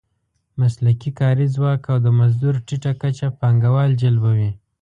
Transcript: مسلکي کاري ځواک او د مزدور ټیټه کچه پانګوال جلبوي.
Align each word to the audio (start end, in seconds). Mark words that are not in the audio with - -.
مسلکي 0.59 1.11
کاري 1.19 1.45
ځواک 1.55 1.81
او 1.91 1.97
د 2.05 2.07
مزدور 2.19 2.55
ټیټه 2.67 2.93
کچه 3.01 3.27
پانګوال 3.39 3.91
جلبوي. 4.01 4.51